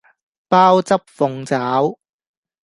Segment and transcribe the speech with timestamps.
[0.49, 1.95] 鮑汁鳳爪